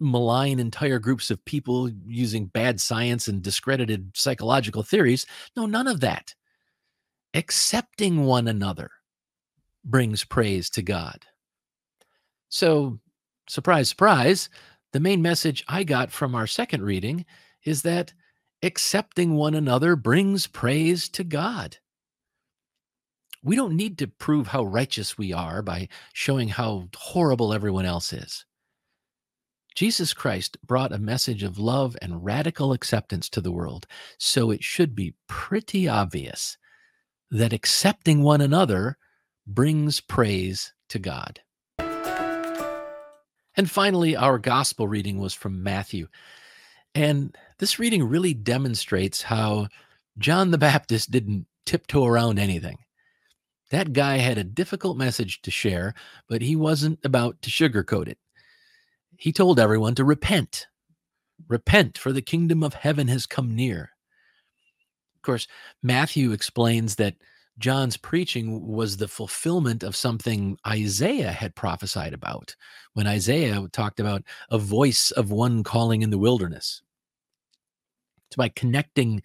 malign 0.00 0.58
entire 0.58 0.98
groups 0.98 1.30
of 1.30 1.44
people 1.44 1.88
using 2.04 2.46
bad 2.46 2.80
science 2.80 3.28
and 3.28 3.42
discredited 3.42 4.10
psychological 4.14 4.82
theories. 4.82 5.26
No, 5.56 5.66
none 5.66 5.86
of 5.86 6.00
that. 6.00 6.34
Accepting 7.32 8.24
one 8.24 8.48
another 8.48 8.90
brings 9.84 10.24
praise 10.24 10.70
to 10.70 10.82
God. 10.82 11.24
So, 12.54 13.00
surprise, 13.48 13.88
surprise, 13.88 14.48
the 14.92 15.00
main 15.00 15.20
message 15.20 15.64
I 15.66 15.82
got 15.82 16.12
from 16.12 16.36
our 16.36 16.46
second 16.46 16.84
reading 16.84 17.26
is 17.64 17.82
that 17.82 18.12
accepting 18.62 19.34
one 19.34 19.56
another 19.56 19.96
brings 19.96 20.46
praise 20.46 21.08
to 21.08 21.24
God. 21.24 21.78
We 23.42 23.56
don't 23.56 23.74
need 23.74 23.98
to 23.98 24.06
prove 24.06 24.46
how 24.46 24.62
righteous 24.62 25.18
we 25.18 25.32
are 25.32 25.62
by 25.62 25.88
showing 26.12 26.46
how 26.46 26.90
horrible 26.96 27.52
everyone 27.52 27.86
else 27.86 28.12
is. 28.12 28.46
Jesus 29.74 30.14
Christ 30.14 30.56
brought 30.64 30.92
a 30.92 30.98
message 30.98 31.42
of 31.42 31.58
love 31.58 31.96
and 32.00 32.24
radical 32.24 32.72
acceptance 32.72 33.28
to 33.30 33.40
the 33.40 33.50
world, 33.50 33.88
so 34.16 34.52
it 34.52 34.62
should 34.62 34.94
be 34.94 35.16
pretty 35.26 35.88
obvious 35.88 36.56
that 37.32 37.52
accepting 37.52 38.22
one 38.22 38.40
another 38.40 38.96
brings 39.44 40.00
praise 40.00 40.72
to 40.90 41.00
God. 41.00 41.40
And 43.56 43.70
finally, 43.70 44.16
our 44.16 44.38
gospel 44.38 44.88
reading 44.88 45.18
was 45.18 45.34
from 45.34 45.62
Matthew. 45.62 46.08
And 46.94 47.36
this 47.58 47.78
reading 47.78 48.04
really 48.04 48.34
demonstrates 48.34 49.22
how 49.22 49.68
John 50.18 50.50
the 50.50 50.58
Baptist 50.58 51.10
didn't 51.10 51.46
tiptoe 51.66 52.06
around 52.06 52.38
anything. 52.38 52.78
That 53.70 53.92
guy 53.92 54.18
had 54.18 54.38
a 54.38 54.44
difficult 54.44 54.96
message 54.96 55.42
to 55.42 55.50
share, 55.50 55.94
but 56.28 56.42
he 56.42 56.54
wasn't 56.54 57.00
about 57.04 57.40
to 57.42 57.50
sugarcoat 57.50 58.08
it. 58.08 58.18
He 59.16 59.32
told 59.32 59.58
everyone 59.58 59.94
to 59.96 60.04
repent. 60.04 60.66
Repent, 61.48 61.98
for 61.98 62.12
the 62.12 62.22
kingdom 62.22 62.62
of 62.62 62.74
heaven 62.74 63.08
has 63.08 63.26
come 63.26 63.54
near. 63.54 63.90
Of 65.16 65.22
course, 65.22 65.48
Matthew 65.82 66.32
explains 66.32 66.96
that 66.96 67.16
John's 67.58 67.96
preaching 67.96 68.66
was 68.66 68.96
the 68.96 69.08
fulfillment 69.08 69.82
of 69.82 69.94
something 69.94 70.58
Isaiah 70.66 71.30
had 71.30 71.54
prophesied 71.54 72.12
about 72.12 72.56
when 72.94 73.06
Isaiah 73.06 73.68
talked 73.72 74.00
about 74.00 74.22
a 74.50 74.58
voice 74.58 75.10
of 75.12 75.30
one 75.30 75.62
calling 75.62 76.02
in 76.02 76.10
the 76.10 76.18
wilderness. 76.18 76.82
So 78.32 78.36
by 78.38 78.48
connecting 78.48 79.22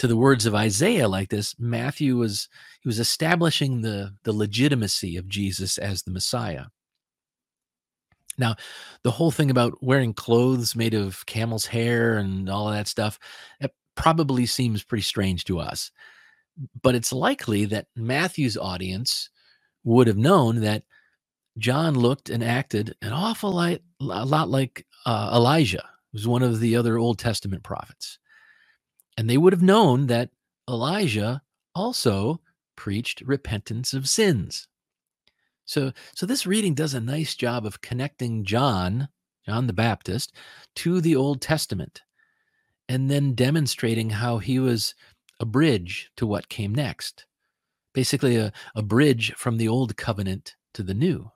to 0.00 0.08
the 0.08 0.16
words 0.16 0.46
of 0.46 0.54
Isaiah 0.54 1.08
like 1.08 1.28
this, 1.28 1.54
Matthew 1.58 2.16
was 2.16 2.48
he 2.80 2.88
was 2.88 2.98
establishing 2.98 3.82
the 3.82 4.16
the 4.24 4.32
legitimacy 4.32 5.16
of 5.16 5.28
Jesus 5.28 5.78
as 5.78 6.02
the 6.02 6.10
Messiah. 6.10 6.66
Now, 8.38 8.56
the 9.02 9.10
whole 9.10 9.30
thing 9.30 9.50
about 9.50 9.82
wearing 9.82 10.14
clothes 10.14 10.74
made 10.74 10.94
of 10.94 11.26
camel's 11.26 11.66
hair 11.66 12.16
and 12.16 12.48
all 12.48 12.68
of 12.68 12.74
that 12.74 12.88
stuff, 12.88 13.18
it 13.60 13.72
probably 13.94 14.46
seems 14.46 14.82
pretty 14.82 15.02
strange 15.02 15.44
to 15.44 15.60
us. 15.60 15.90
But 16.82 16.94
it's 16.94 17.12
likely 17.12 17.64
that 17.66 17.86
Matthew's 17.96 18.56
audience 18.56 19.30
would 19.84 20.06
have 20.06 20.18
known 20.18 20.60
that 20.60 20.84
John 21.58 21.94
looked 21.94 22.30
and 22.30 22.44
acted 22.44 22.94
an 23.02 23.12
awful 23.12 23.52
lot, 23.52 23.80
a 24.00 24.24
lot 24.24 24.48
like 24.48 24.86
uh, 25.06 25.32
Elijah, 25.34 25.88
who's 26.12 26.26
one 26.26 26.42
of 26.42 26.60
the 26.60 26.76
other 26.76 26.98
Old 26.98 27.18
Testament 27.18 27.62
prophets. 27.62 28.18
And 29.16 29.28
they 29.28 29.38
would 29.38 29.52
have 29.52 29.62
known 29.62 30.06
that 30.06 30.30
Elijah 30.68 31.42
also 31.74 32.40
preached 32.76 33.22
repentance 33.22 33.92
of 33.92 34.08
sins. 34.08 34.68
So, 35.66 35.92
so 36.14 36.26
this 36.26 36.46
reading 36.46 36.74
does 36.74 36.94
a 36.94 37.00
nice 37.00 37.34
job 37.34 37.64
of 37.64 37.80
connecting 37.80 38.44
John, 38.44 39.08
John 39.46 39.66
the 39.66 39.72
Baptist, 39.72 40.34
to 40.76 41.00
the 41.00 41.14
Old 41.14 41.40
Testament, 41.40 42.02
and 42.88 43.10
then 43.10 43.34
demonstrating 43.34 44.10
how 44.10 44.38
he 44.38 44.58
was 44.58 44.94
a 45.40 45.44
bridge 45.44 46.10
to 46.16 46.26
what 46.26 46.48
came 46.48 46.74
next. 46.74 47.26
Basically, 47.92 48.36
a, 48.36 48.52
a 48.76 48.82
bridge 48.82 49.32
from 49.34 49.56
the 49.56 49.66
old 49.66 49.96
covenant 49.96 50.54
to 50.74 50.84
the 50.84 50.94
new. 50.94 51.30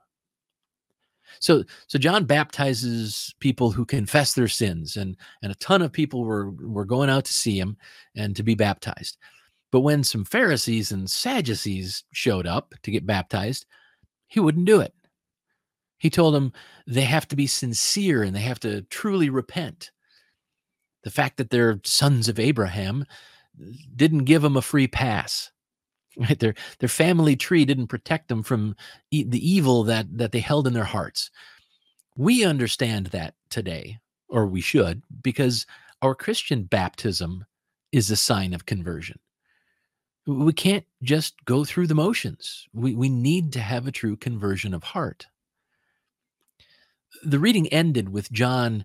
So, 1.41 1.65
so 1.89 1.99
John 1.99 2.27
baptizes 2.27 3.35
people 3.41 3.73
who 3.73 3.85
confess 3.85 4.35
their 4.35 4.47
sins, 4.47 4.97
and 4.97 5.17
and 5.43 5.51
a 5.51 5.57
ton 5.57 5.83
of 5.83 5.91
people 5.91 6.25
were 6.25 6.51
were 6.51 6.85
going 6.85 7.11
out 7.11 7.25
to 7.25 7.33
see 7.33 7.59
him 7.59 7.77
and 8.15 8.37
to 8.37 8.45
be 8.45 8.55
baptized. 8.55 9.17
But 9.73 9.81
when 9.81 10.05
some 10.05 10.25
Pharisees 10.25 10.93
and 10.93 11.11
Sadducees 11.11 12.05
showed 12.13 12.47
up 12.47 12.75
to 12.85 12.93
get 12.93 13.07
baptized, 13.07 13.67
he 14.29 14.39
wouldn't 14.39 14.67
do 14.67 14.81
it. 14.81 14.95
He 15.99 16.11
told 16.11 16.35
them 16.35 16.53
they 16.87 17.03
have 17.03 17.27
to 17.29 17.37
be 17.37 17.47
sincere 17.47 18.23
and 18.23 18.37
they 18.37 18.43
have 18.43 18.61
to 18.61 18.83
truly 18.83 19.31
repent. 19.31 19.91
The 21.03 21.11
fact 21.11 21.39
that 21.39 21.51
they're 21.51 21.81
sons 21.85 22.29
of 22.29 22.39
Abraham 22.39 23.05
didn't 23.95 24.25
give 24.25 24.43
them 24.43 24.57
a 24.57 24.63
free 24.63 24.89
pass. 24.89 25.51
Right? 26.17 26.39
Their 26.39 26.55
their 26.79 26.89
family 26.89 27.35
tree 27.35 27.65
didn't 27.65 27.89
protect 27.89 28.29
them 28.29 28.45
from 28.45 28.77
e- 29.11 29.25
the 29.25 29.45
evil 29.45 29.83
that 29.83 30.17
that 30.17 30.31
they 30.31 30.39
held 30.39 30.69
in 30.69 30.73
their 30.73 30.85
hearts. 30.85 31.29
We 32.17 32.45
understand 32.45 33.07
that 33.07 33.35
today, 33.51 33.99
or 34.29 34.47
we 34.47 34.61
should, 34.61 35.03
because 35.23 35.67
our 36.03 36.15
Christian 36.15 36.65
baptism 36.65 37.45
is 37.91 38.11
a 38.11 38.17
sign 38.17 38.55
of 38.55 38.67
conversion. 38.67 39.19
We 40.27 40.53
can't 40.53 40.85
just 41.03 41.45
go 41.45 41.65
through 41.65 41.87
the 41.87 41.95
motions. 41.95 42.67
We, 42.73 42.95
we 42.95 43.09
need 43.09 43.53
to 43.55 43.61
have 43.61 43.87
a 43.87 43.93
true 43.93 44.17
conversion 44.17 44.75
of 44.75 44.83
heart. 44.83 45.27
The 47.25 47.39
reading 47.39 47.69
ended 47.69 48.09
with 48.11 48.33
John 48.33 48.85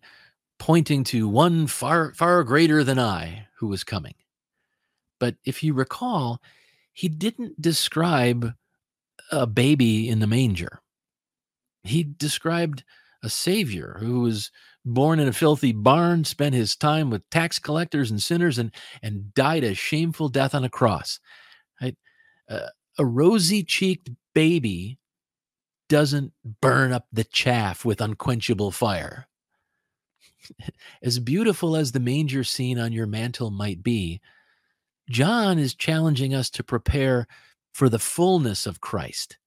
pointing 0.60 1.04
to 1.06 1.28
one 1.28 1.68
far, 1.68 2.14
far 2.14 2.44
greater 2.44 2.84
than 2.84 3.00
I 3.00 3.48
who 3.58 3.68
was 3.68 3.84
coming. 3.84 4.16
But 5.20 5.36
if 5.46 5.64
you 5.64 5.74
recall, 5.74 6.42
he 6.94 7.10
didn't 7.10 7.62
describe 7.62 8.54
a 9.32 9.46
baby 9.46 10.10
in 10.10 10.20
the 10.20 10.28
manger. 10.28 10.82
He 11.84 12.04
described 12.04 12.84
a 13.24 13.30
savior 13.30 13.98
who 14.00 14.22
was 14.22 14.52
born 14.86 15.20
in 15.20 15.28
a 15.28 15.34
filthy 15.34 15.72
barn, 15.72 16.24
spent 16.24 16.56
his 16.56 16.76
time 16.76 17.10
with 17.10 17.30
tax 17.30 17.60
collectors 17.60 18.10
and 18.10 18.22
sinners, 18.22 18.58
and 18.58 18.72
and 19.04 19.34
died 19.34 19.64
a 19.64 19.74
shameful 19.74 20.30
death 20.30 20.56
on 20.56 20.64
a 20.64 20.70
cross. 20.70 21.20
Right? 21.82 21.98
Uh, 22.50 22.68
a 22.98 23.06
rosy 23.06 23.64
cheeked 23.64 24.10
baby 24.34 24.98
doesn't 25.88 26.34
burn 26.62 26.92
up 26.92 27.08
the 27.12 27.24
chaff 27.24 27.84
with 27.84 28.02
unquenchable 28.02 28.72
fire. 28.72 29.28
as 31.02 31.20
beautiful 31.20 31.76
as 31.76 31.92
the 31.92 32.00
manger 32.00 32.44
scene 32.44 32.80
on 32.80 32.92
your 32.92 33.08
mantle 33.08 33.52
might 33.52 33.84
be, 33.84 34.22
John 35.10 35.58
is 35.58 35.74
challenging 35.74 36.36
us 36.36 36.50
to 36.52 36.64
prepare 36.64 37.28
for 37.74 37.90
the 37.90 38.00
fullness 38.00 38.68
of 38.68 38.82
Christ. 38.82 39.38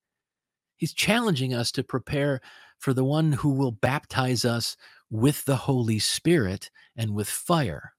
He's 0.75 0.93
challenging 0.93 1.53
us 1.53 1.71
to 1.73 1.83
prepare 1.83 2.41
for 2.79 2.93
the 2.93 3.03
one 3.05 3.31
who 3.31 3.51
will 3.51 3.71
baptize 3.71 4.43
us 4.43 4.75
with 5.09 5.45
the 5.45 5.55
Holy 5.55 5.99
Spirit 5.99 6.69
and 6.97 7.13
with 7.13 7.29
fire. 7.29 7.93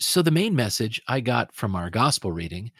So, 0.00 0.22
the 0.22 0.32
main 0.32 0.56
message 0.56 1.00
I 1.06 1.20
got 1.20 1.54
from 1.54 1.76
our 1.76 1.88
gospel 1.88 2.32
reading 2.32 2.72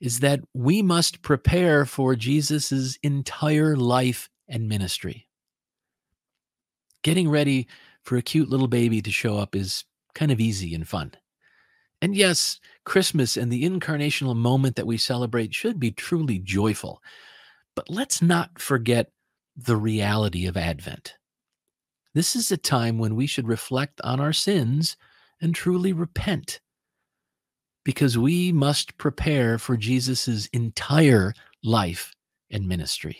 is 0.00 0.18
that 0.18 0.40
we 0.52 0.82
must 0.82 1.22
prepare 1.22 1.84
for 1.84 2.16
Jesus' 2.16 2.98
entire 3.04 3.76
life 3.76 4.28
and 4.48 4.68
ministry. 4.68 5.28
Getting 7.02 7.28
ready 7.28 7.68
for 8.02 8.16
a 8.16 8.22
cute 8.22 8.48
little 8.48 8.66
baby 8.66 9.00
to 9.02 9.12
show 9.12 9.38
up 9.38 9.54
is 9.54 9.84
kind 10.14 10.32
of 10.32 10.40
easy 10.40 10.74
and 10.74 10.88
fun. 10.88 11.12
And 12.02 12.16
yes, 12.16 12.60
Christmas 12.84 13.36
and 13.36 13.52
the 13.52 13.64
incarnational 13.64 14.34
moment 14.34 14.76
that 14.76 14.86
we 14.86 14.96
celebrate 14.96 15.54
should 15.54 15.78
be 15.78 15.90
truly 15.90 16.38
joyful. 16.38 17.02
But 17.76 17.90
let's 17.90 18.22
not 18.22 18.58
forget 18.58 19.10
the 19.56 19.76
reality 19.76 20.46
of 20.46 20.56
Advent. 20.56 21.14
This 22.14 22.34
is 22.34 22.50
a 22.50 22.56
time 22.56 22.98
when 22.98 23.14
we 23.14 23.26
should 23.26 23.46
reflect 23.46 24.00
on 24.02 24.18
our 24.18 24.32
sins 24.32 24.96
and 25.40 25.54
truly 25.54 25.92
repent 25.92 26.60
because 27.84 28.18
we 28.18 28.52
must 28.52 28.98
prepare 28.98 29.58
for 29.58 29.76
Jesus' 29.76 30.46
entire 30.48 31.34
life 31.62 32.14
and 32.50 32.66
ministry. 32.66 33.18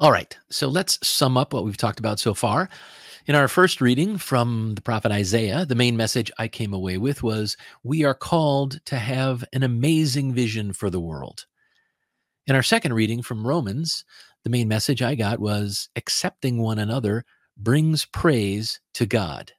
All 0.00 0.10
right, 0.10 0.36
so 0.50 0.68
let's 0.68 0.98
sum 1.06 1.36
up 1.36 1.52
what 1.52 1.64
we've 1.64 1.76
talked 1.76 2.00
about 2.00 2.18
so 2.18 2.34
far. 2.34 2.68
In 3.24 3.36
our 3.36 3.46
first 3.46 3.80
reading 3.80 4.18
from 4.18 4.74
the 4.74 4.82
prophet 4.82 5.12
Isaiah, 5.12 5.64
the 5.64 5.76
main 5.76 5.96
message 5.96 6.32
I 6.38 6.48
came 6.48 6.72
away 6.72 6.98
with 6.98 7.22
was 7.22 7.56
We 7.84 8.02
are 8.02 8.14
called 8.14 8.84
to 8.86 8.96
have 8.96 9.44
an 9.52 9.62
amazing 9.62 10.34
vision 10.34 10.72
for 10.72 10.90
the 10.90 10.98
world. 10.98 11.46
In 12.48 12.56
our 12.56 12.64
second 12.64 12.94
reading 12.94 13.22
from 13.22 13.46
Romans, 13.46 14.04
the 14.42 14.50
main 14.50 14.66
message 14.66 15.02
I 15.02 15.14
got 15.14 15.38
was 15.38 15.88
accepting 15.94 16.60
one 16.60 16.80
another 16.80 17.24
brings 17.56 18.06
praise 18.06 18.80
to 18.94 19.06
God. 19.06 19.52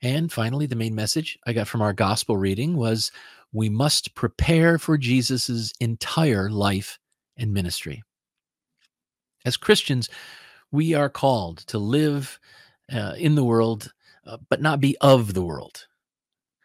And 0.00 0.30
finally, 0.30 0.66
the 0.66 0.76
main 0.76 0.94
message 0.94 1.36
I 1.44 1.54
got 1.54 1.66
from 1.66 1.82
our 1.82 1.92
gospel 1.92 2.36
reading 2.36 2.76
was 2.76 3.10
we 3.52 3.68
must 3.68 4.14
prepare 4.14 4.78
for 4.78 4.96
Jesus' 4.96 5.72
entire 5.80 6.48
life 6.48 7.00
and 7.36 7.52
ministry. 7.52 8.04
As 9.44 9.56
Christians, 9.56 10.08
we 10.70 10.94
are 10.94 11.08
called 11.08 11.58
to 11.66 11.78
live 11.78 12.38
uh, 12.92 13.14
in 13.16 13.34
the 13.34 13.44
world, 13.44 13.92
uh, 14.26 14.38
but 14.48 14.62
not 14.62 14.80
be 14.80 14.96
of 15.00 15.34
the 15.34 15.42
world. 15.42 15.86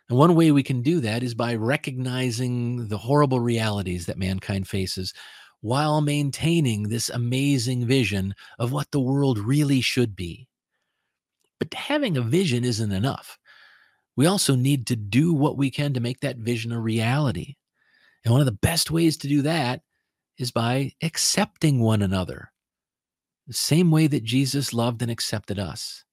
And 0.10 0.18
one 0.18 0.36
way 0.36 0.52
we 0.52 0.64
can 0.64 0.82
do 0.82 1.00
that 1.00 1.24
is 1.24 1.34
by 1.34 1.56
recognizing 1.56 2.88
the 2.88 2.98
horrible 2.98 3.40
realities 3.40 4.06
that 4.06 4.18
mankind 4.18 4.68
faces 4.68 5.14
while 5.62 6.02
maintaining 6.02 6.84
this 6.84 7.10
amazing 7.10 7.88
vision 7.88 8.36
of 8.60 8.74
what 8.74 8.92
the 8.92 9.00
world 9.00 9.40
really 9.40 9.80
should 9.80 10.16
be. 10.16 10.48
But 11.58 11.74
having 11.74 12.18
a 12.18 12.22
vision 12.22 12.66
isn't 12.66 12.92
enough. 12.92 13.40
We 14.18 14.26
also 14.26 14.56
need 14.56 14.88
to 14.88 14.98
do 14.98 15.34
what 15.34 15.58
we 15.58 15.72
can 15.72 15.94
to 15.94 16.02
make 16.02 16.20
that 16.20 16.38
vision 16.38 16.74
a 16.74 16.80
reality. 16.80 17.56
And 18.26 18.34
one 18.34 18.42
of 18.42 18.46
the 18.46 18.52
best 18.52 18.92
ways 18.92 19.16
to 19.18 19.30
do 19.30 19.42
that 19.44 19.82
is 20.38 20.52
by 20.52 20.92
accepting 21.02 21.80
one 21.80 22.02
another, 22.02 22.52
the 23.48 23.54
same 23.54 23.90
way 23.90 24.08
that 24.08 24.24
Jesus 24.24 24.74
loved 24.74 25.02
and 25.02 25.10
accepted 25.10 25.60
us. 25.60 26.04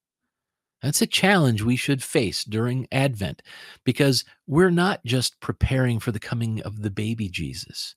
That's 0.83 1.03
a 1.03 1.07
challenge 1.07 1.63
we 1.63 1.77
should 1.77 2.03
face 2.03 2.43
during 2.45 2.87
Advent 2.91 3.43
because 3.85 4.25
we're 4.47 4.71
not 4.71 5.05
just 5.05 5.41
preparing 5.41 6.01
for 6.01 6.11
the 6.11 6.19
coming 6.19 6.63
of 6.63 6.83
the 6.83 6.91
baby 6.91 7.29
Jesus. 7.29 7.95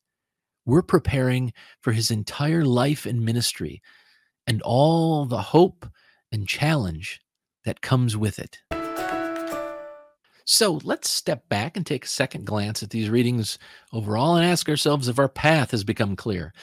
We're 0.65 0.81
preparing 0.81 1.53
for 1.81 1.91
his 1.91 2.11
entire 2.11 2.65
life 2.65 3.05
and 3.05 3.23
ministry 3.23 3.81
and 4.45 4.61
all 4.61 5.25
the 5.25 5.41
hope 5.41 5.85
and 6.31 6.47
challenge 6.47 7.21
that 7.65 7.81
comes 7.81 8.17
with 8.17 8.39
it. 8.39 8.59
So 10.45 10.81
let's 10.83 11.09
step 11.09 11.47
back 11.47 11.77
and 11.77 11.85
take 11.85 12.03
a 12.03 12.09
second 12.09 12.45
glance 12.45 12.83
at 12.83 12.89
these 12.89 13.09
readings 13.09 13.57
overall 13.93 14.35
and 14.35 14.45
ask 14.45 14.67
ourselves 14.67 15.07
if 15.07 15.17
our 15.17 15.29
path 15.29 15.71
has 15.71 15.85
become 15.85 16.17
clear. 16.17 16.53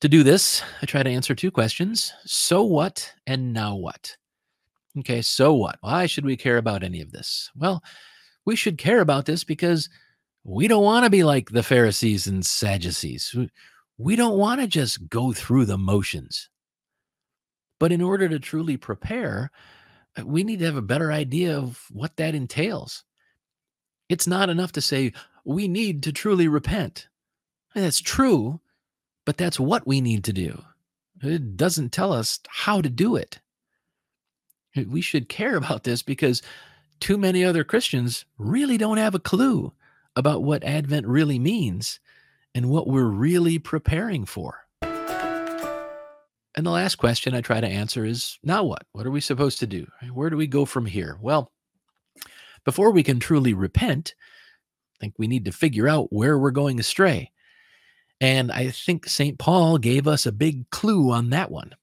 To 0.00 0.08
do 0.08 0.24
this, 0.24 0.62
I 0.82 0.86
try 0.86 1.04
to 1.04 1.10
answer 1.10 1.34
two 1.34 1.52
questions 1.52 2.12
So 2.24 2.62
what 2.62 3.14
and 3.26 3.52
now 3.52 3.76
what? 3.76 4.16
Okay, 4.98 5.22
so 5.22 5.52
what? 5.54 5.78
Why 5.80 6.06
should 6.06 6.24
we 6.24 6.36
care 6.36 6.56
about 6.56 6.84
any 6.84 7.00
of 7.00 7.10
this? 7.10 7.50
Well, 7.56 7.82
we 8.44 8.56
should 8.56 8.78
care 8.78 9.00
about 9.00 9.26
this 9.26 9.42
because 9.42 9.88
we 10.44 10.68
don't 10.68 10.84
want 10.84 11.04
to 11.04 11.10
be 11.10 11.24
like 11.24 11.50
the 11.50 11.62
Pharisees 11.62 12.26
and 12.26 12.44
Sadducees. 12.44 13.34
We 13.98 14.16
don't 14.16 14.38
want 14.38 14.60
to 14.60 14.66
just 14.66 15.08
go 15.08 15.32
through 15.32 15.64
the 15.64 15.78
motions. 15.78 16.48
But 17.80 17.92
in 17.92 18.00
order 18.00 18.28
to 18.28 18.38
truly 18.38 18.76
prepare, 18.76 19.50
uh, 20.16 20.24
we 20.24 20.44
need 20.44 20.60
to 20.60 20.66
have 20.66 20.76
a 20.76 20.82
better 20.82 21.10
idea 21.10 21.56
of 21.56 21.84
what 21.90 22.16
that 22.16 22.34
entails. 22.34 23.04
It's 24.08 24.26
not 24.26 24.50
enough 24.50 24.72
to 24.72 24.80
say 24.80 25.12
we 25.44 25.66
need 25.66 26.02
to 26.04 26.12
truly 26.12 26.46
repent. 26.46 27.08
That's 27.74 28.00
true, 28.00 28.60
but 29.24 29.36
that's 29.36 29.58
what 29.58 29.86
we 29.86 30.00
need 30.00 30.24
to 30.24 30.32
do. 30.32 30.62
It 31.22 31.56
doesn't 31.56 31.90
tell 31.90 32.12
us 32.12 32.38
how 32.48 32.80
to 32.80 32.88
do 32.88 33.16
it. 33.16 33.40
We 34.76 35.00
should 35.00 35.28
care 35.28 35.56
about 35.56 35.84
this 35.84 36.02
because 36.02 36.42
too 37.00 37.18
many 37.18 37.44
other 37.44 37.64
Christians 37.64 38.24
really 38.38 38.76
don't 38.76 38.96
have 38.96 39.14
a 39.14 39.20
clue 39.20 39.72
about 40.16 40.42
what 40.42 40.64
Advent 40.64 41.06
really 41.06 41.38
means 41.38 42.00
and 42.54 42.70
what 42.70 42.86
we're 42.86 43.04
really 43.04 43.58
preparing 43.58 44.24
for. 44.24 44.64
And 46.56 46.64
the 46.64 46.70
last 46.70 46.96
question 46.96 47.34
I 47.34 47.40
try 47.40 47.60
to 47.60 47.66
answer 47.66 48.04
is 48.04 48.38
now 48.44 48.62
what? 48.62 48.84
What 48.92 49.06
are 49.06 49.10
we 49.10 49.20
supposed 49.20 49.58
to 49.60 49.66
do? 49.66 49.86
Where 50.12 50.30
do 50.30 50.36
we 50.36 50.46
go 50.46 50.64
from 50.64 50.86
here? 50.86 51.18
Well, 51.20 51.50
before 52.64 52.92
we 52.92 53.02
can 53.02 53.18
truly 53.18 53.54
repent, 53.54 54.14
I 54.96 54.98
think 55.00 55.14
we 55.18 55.26
need 55.26 55.44
to 55.46 55.52
figure 55.52 55.88
out 55.88 56.12
where 56.12 56.38
we're 56.38 56.52
going 56.52 56.78
astray. 56.78 57.32
And 58.20 58.52
I 58.52 58.70
think 58.70 59.08
St. 59.08 59.38
Paul 59.38 59.78
gave 59.78 60.06
us 60.06 60.26
a 60.26 60.32
big 60.32 60.70
clue 60.70 61.10
on 61.10 61.30
that 61.30 61.50
one. 61.50 61.74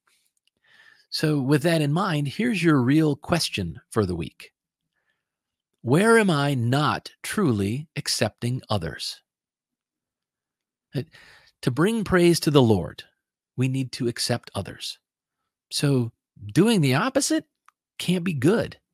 So, 1.12 1.40
with 1.40 1.62
that 1.64 1.82
in 1.82 1.92
mind, 1.92 2.26
here's 2.26 2.62
your 2.64 2.80
real 2.80 3.16
question 3.16 3.78
for 3.90 4.06
the 4.06 4.16
week 4.16 4.52
where 5.82 6.16
am 6.16 6.30
I 6.30 6.54
not 6.54 7.10
truly 7.22 7.88
accepting 7.96 8.62
others? 8.70 9.20
To 11.62 11.70
bring 11.70 12.04
praise 12.04 12.40
to 12.40 12.50
the 12.50 12.62
Lord, 12.62 13.02
we 13.56 13.68
need 13.68 13.92
to 13.92 14.08
accept 14.08 14.50
others. 14.54 14.98
So 15.70 16.12
doing 16.52 16.80
the 16.80 16.94
opposite 16.94 17.44
can't 17.98 18.24
be 18.24 18.34
good. 18.34 18.78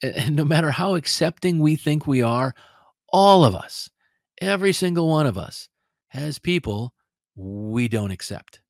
And 0.00 0.36
no 0.36 0.44
matter 0.44 0.70
how 0.70 0.94
accepting 0.94 1.58
we 1.58 1.74
think 1.74 2.06
we 2.06 2.22
are, 2.22 2.54
all 3.08 3.44
of 3.44 3.56
us, 3.56 3.90
every 4.40 4.72
single 4.72 5.08
one 5.08 5.26
of 5.26 5.36
us, 5.36 5.68
has 6.08 6.38
people 6.38 6.94
we 7.34 7.88
don't 7.88 8.12
accept. 8.12 8.60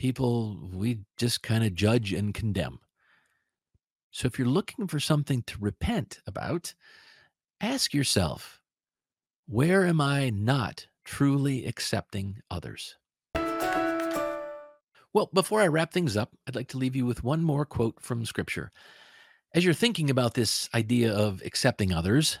People 0.00 0.58
we 0.72 1.00
just 1.18 1.42
kind 1.42 1.62
of 1.62 1.74
judge 1.74 2.14
and 2.14 2.32
condemn. 2.32 2.78
So 4.10 4.24
if 4.24 4.38
you're 4.38 4.48
looking 4.48 4.86
for 4.86 4.98
something 4.98 5.42
to 5.42 5.58
repent 5.60 6.20
about, 6.26 6.72
ask 7.60 7.92
yourself, 7.92 8.62
where 9.46 9.84
am 9.84 10.00
I 10.00 10.30
not 10.30 10.86
truly 11.04 11.66
accepting 11.66 12.38
others? 12.50 12.96
Well, 15.12 15.28
before 15.34 15.60
I 15.60 15.66
wrap 15.66 15.92
things 15.92 16.16
up, 16.16 16.30
I'd 16.48 16.56
like 16.56 16.68
to 16.68 16.78
leave 16.78 16.96
you 16.96 17.04
with 17.04 17.22
one 17.22 17.42
more 17.42 17.66
quote 17.66 18.00
from 18.00 18.24
Scripture. 18.24 18.70
As 19.54 19.66
you're 19.66 19.74
thinking 19.74 20.08
about 20.08 20.32
this 20.32 20.70
idea 20.74 21.12
of 21.12 21.42
accepting 21.44 21.92
others, 21.92 22.38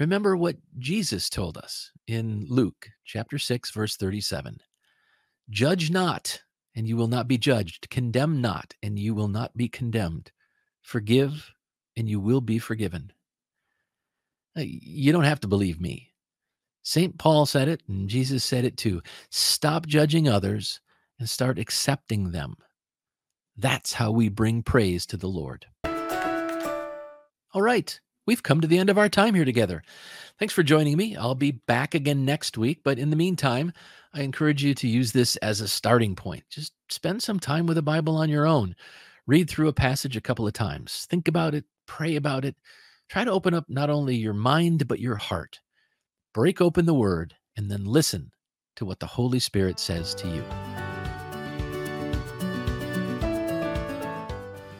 remember 0.00 0.36
what 0.36 0.56
Jesus 0.76 1.30
told 1.30 1.56
us 1.56 1.92
in 2.08 2.46
Luke 2.48 2.88
chapter 3.04 3.38
6 3.38 3.70
verse 3.70 3.96
37. 3.96 4.58
Judge 5.48 5.88
not, 5.92 6.40
and 6.76 6.86
you 6.86 6.96
will 6.96 7.08
not 7.08 7.26
be 7.26 7.38
judged. 7.38 7.88
Condemn 7.90 8.40
not, 8.40 8.74
and 8.82 8.98
you 8.98 9.14
will 9.14 9.28
not 9.28 9.56
be 9.56 9.68
condemned. 9.68 10.30
Forgive, 10.82 11.52
and 11.96 12.08
you 12.08 12.20
will 12.20 12.42
be 12.42 12.58
forgiven. 12.58 13.10
Uh, 14.56 14.62
you 14.64 15.12
don't 15.12 15.24
have 15.24 15.40
to 15.40 15.48
believe 15.48 15.80
me. 15.80 16.12
St. 16.82 17.18
Paul 17.18 17.46
said 17.46 17.66
it, 17.66 17.82
and 17.88 18.08
Jesus 18.08 18.44
said 18.44 18.64
it 18.64 18.76
too. 18.76 19.02
Stop 19.30 19.86
judging 19.86 20.28
others 20.28 20.80
and 21.18 21.28
start 21.28 21.58
accepting 21.58 22.30
them. 22.30 22.56
That's 23.56 23.94
how 23.94 24.10
we 24.12 24.28
bring 24.28 24.62
praise 24.62 25.06
to 25.06 25.16
the 25.16 25.26
Lord. 25.26 25.66
All 27.52 27.62
right, 27.62 27.98
we've 28.26 28.42
come 28.42 28.60
to 28.60 28.66
the 28.66 28.78
end 28.78 28.90
of 28.90 28.98
our 28.98 29.08
time 29.08 29.34
here 29.34 29.44
together. 29.44 29.82
Thanks 30.38 30.52
for 30.52 30.62
joining 30.62 30.96
me. 30.96 31.16
I'll 31.16 31.34
be 31.34 31.52
back 31.52 31.94
again 31.94 32.24
next 32.24 32.58
week, 32.58 32.80
but 32.84 32.98
in 32.98 33.10
the 33.10 33.16
meantime, 33.16 33.72
I 34.12 34.22
encourage 34.22 34.62
you 34.62 34.74
to 34.74 34.88
use 34.88 35.12
this 35.12 35.36
as 35.36 35.60
a 35.60 35.68
starting 35.68 36.14
point. 36.14 36.44
Just 36.50 36.72
spend 36.88 37.22
some 37.22 37.40
time 37.40 37.66
with 37.66 37.76
the 37.76 37.82
Bible 37.82 38.16
on 38.16 38.28
your 38.28 38.46
own. 38.46 38.76
Read 39.26 39.48
through 39.48 39.68
a 39.68 39.72
passage 39.72 40.16
a 40.16 40.20
couple 40.20 40.46
of 40.46 40.52
times. 40.52 41.06
Think 41.08 41.28
about 41.28 41.54
it, 41.54 41.64
pray 41.86 42.16
about 42.16 42.44
it. 42.44 42.56
Try 43.08 43.24
to 43.24 43.30
open 43.30 43.54
up 43.54 43.64
not 43.68 43.90
only 43.90 44.16
your 44.16 44.34
mind, 44.34 44.88
but 44.88 45.00
your 45.00 45.16
heart 45.16 45.60
break 46.36 46.60
open 46.60 46.84
the 46.84 46.92
word, 46.92 47.34
and 47.56 47.70
then 47.70 47.86
listen 47.86 48.30
to 48.74 48.84
what 48.84 49.00
the 49.00 49.06
Holy 49.06 49.38
Spirit 49.38 49.80
says 49.80 50.14
to 50.14 50.28
you. 50.28 50.65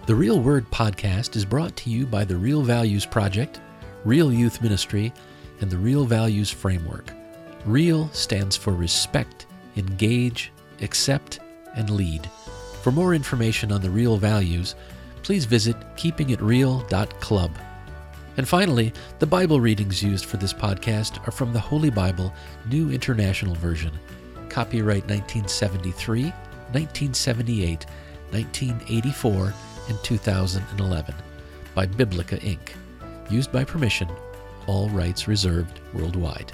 The 0.07 0.15
Real 0.15 0.39
Word 0.39 0.71
podcast 0.71 1.35
is 1.35 1.45
brought 1.45 1.75
to 1.79 1.91
you 1.91 2.07
by 2.07 2.25
the 2.25 2.37
Real 2.37 2.63
Values 2.63 3.05
Project, 3.05 3.61
Real 4.05 4.33
Youth 4.33 4.63
Ministry, 4.63 5.13
and 5.61 5.69
the 5.69 5.79
Real 5.79 6.05
Values 6.05 6.49
Framework. 6.49 7.13
REAL 7.65 8.09
stands 8.13 8.57
for 8.57 8.73
respect, 8.73 9.47
engage, 9.77 10.53
accept, 10.81 11.41
and 11.75 11.91
lead. 11.91 12.31
For 12.83 12.93
more 12.93 13.15
information 13.15 13.73
on 13.73 13.81
the 13.81 13.91
Real 13.91 14.17
Values, 14.17 14.77
please 15.25 15.45
visit 15.45 15.75
keepingitreal.club. 15.97 17.51
And 18.37 18.47
finally, 18.49 18.93
the 19.19 19.27
Bible 19.27 19.61
readings 19.61 20.05
used 20.05 20.27
for 20.27 20.37
this 20.37 20.53
podcast 20.53 21.27
are 21.27 21.33
from 21.33 21.53
the 21.53 21.59
Holy 21.59 21.91
Bible, 21.91 22.33
New 22.71 22.93
International 22.93 23.57
Version, 23.57 23.91
copyright 24.51 25.09
1973, 25.09 26.27
1978, 26.27 27.87
1984, 28.31 29.53
and 29.89 30.03
2011 30.03 31.15
by 31.75 31.87
Biblica 31.87 32.37
Inc., 32.39 32.71
used 33.31 33.53
by 33.53 33.65
permission, 33.65 34.09
all 34.67 34.89
rights 34.91 35.29
reserved 35.29 35.81
worldwide. 35.93 36.53